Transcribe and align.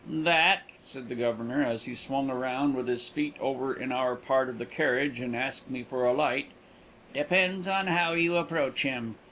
"That," 0.09 0.63
said 0.79 1.09
the 1.09 1.13
Governor, 1.15 1.63
as 1.63 1.85
he 1.85 1.93
swung 1.93 2.31
around 2.31 2.73
with 2.73 2.87
his 2.87 3.07
feet 3.07 3.35
over 3.39 3.71
in 3.71 3.91
our 3.91 4.15
part 4.15 4.49
of 4.49 4.57
the 4.57 4.65
carriage 4.65 5.19
and 5.19 5.35
asked 5.35 5.69
me 5.69 5.83
for 5.83 6.05
a 6.05 6.11
light, 6.11 6.47
"depends 7.13 7.67
on 7.67 7.85
how 7.85 8.13
you 8.13 8.35
approach 8.37 8.81
him. 8.81 9.17